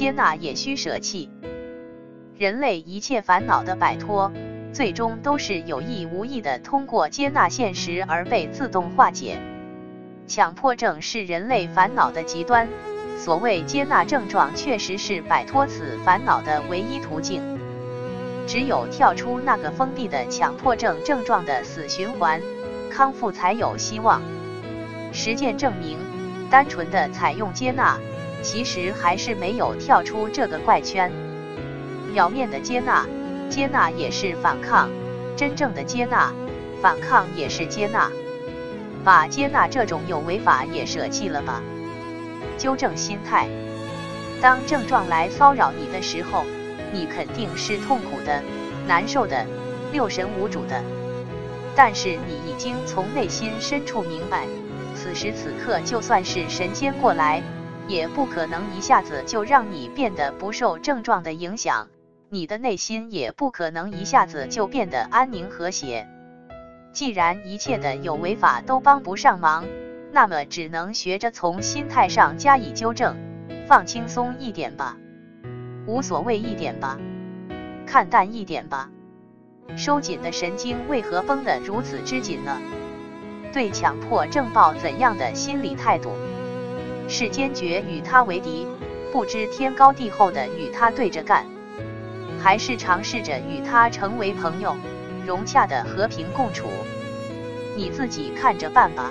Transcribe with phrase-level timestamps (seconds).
[0.00, 1.28] 接纳也需舍弃。
[2.38, 4.32] 人类一切烦恼的摆脱，
[4.72, 9.36] 最终都是有意无意的通过接纳现实而被自动化解。
[10.26, 12.66] 强迫症是人类烦恼的极端，
[13.18, 17.42] 所谓接纳症状，确实是摆脱此烦恼的唯一途径。
[18.46, 22.40] 只有跳出那个封闭的强迫症症状的死循环，
[22.90, 24.22] 康复才有希望。
[25.12, 25.98] 实践证明，
[26.50, 27.98] 单纯的采用接纳，
[28.42, 31.10] 其实还是没有跳出这个怪圈。
[32.12, 33.06] 表面的接纳，
[33.48, 34.88] 接纳也是反抗；
[35.36, 36.32] 真正的接纳，
[36.80, 38.10] 反抗也是接纳。
[39.04, 41.62] 把接纳这种有为法也舍弃了吧。
[42.58, 43.48] 纠正心态，
[44.40, 46.44] 当症状来骚扰你的时候。
[46.92, 48.42] 你肯定是痛苦的、
[48.84, 49.46] 难受的、
[49.92, 50.82] 六神无主的，
[51.76, 54.44] 但是你已经从内心深处明白，
[54.96, 57.40] 此时此刻就算是神仙过来，
[57.90, 61.88] 也不可能一下子就让你变得不受症状的影响，
[62.28, 66.06] 你的内心也不可能一下子就变得安宁和谐。
[66.92, 69.64] 既然一切的有为法都帮不上忙，
[70.12, 73.16] 那么只能学着从心态上加以纠正，
[73.66, 74.96] 放轻松一点吧。
[75.88, 76.96] 无所谓一点吧，
[77.86, 78.88] 看淡一点吧。
[79.76, 82.56] 收紧的神经为何绷得如此之紧呢？
[83.52, 86.12] 对强迫症抱怎样的心理态度？
[87.10, 88.66] 是坚决与他为敌，
[89.12, 91.44] 不知天高地厚的与他对着干，
[92.40, 94.76] 还是尝试着与他成为朋友，
[95.26, 96.68] 融洽的和平共处？
[97.76, 99.10] 你自己看着办吧。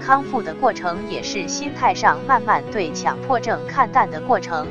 [0.00, 4.66] 康复的过程也是心态上慢慢对强迫症看淡的过程。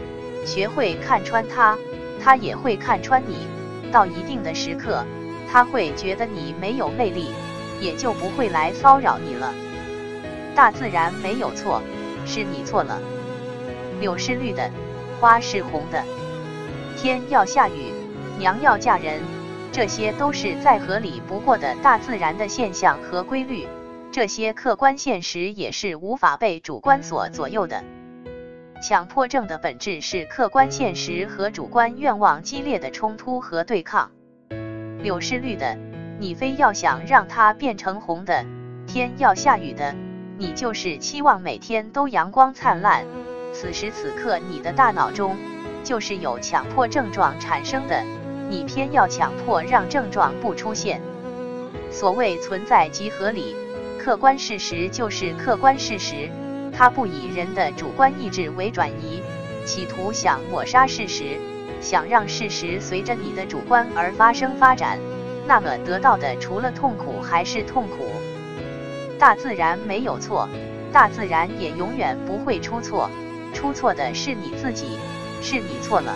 [0.46, 1.78] 学会看穿他，
[2.24, 3.48] 他也会看穿你。
[3.92, 5.04] 到一定的时刻，
[5.52, 7.32] 他会觉得你没有魅力，
[7.82, 9.54] 也就不会来骚扰你了。
[10.56, 11.82] 大自然没有错，
[12.28, 13.00] 是你错了。
[14.00, 14.70] 柳是绿的，
[15.20, 16.04] 花是红的，
[16.98, 17.92] 天要下雨，
[18.38, 19.22] 娘要嫁人，
[19.72, 23.68] 这些都是再合理不过的大自然的现象和规律。
[24.12, 27.84] 这些客观现实也是无法被主观所左右的。
[28.82, 34.12] 强迫症的本质是客观现实和主观愿望激烈的冲突和对抗。
[35.02, 35.78] 柳是绿的，
[36.20, 38.46] 你非要想让它变成红的；
[38.88, 39.96] 天要下雨的，
[40.40, 43.04] 你就是期望每天都阳光灿烂。
[43.52, 45.36] 此时此刻，你的大脑中
[45.84, 48.04] 就是有强迫症状产生的，
[48.48, 51.02] 你偏要强迫让症状不出现。
[51.90, 53.56] 所谓存在即合理，
[54.00, 56.30] 客观事实就是客观事实。
[56.72, 59.24] 它不以人的主观意志为转移，
[59.66, 61.40] 企图想抹杀事实，
[61.82, 65.00] 想让事实随着你的主观而发生发展，
[65.48, 68.06] 那么得到的除了痛苦还是痛苦。
[69.20, 70.48] 大自然没有错，
[70.94, 73.10] 大自然也永远不会出错，
[73.54, 74.98] 出错的是你自己，
[75.42, 76.16] 是你错了。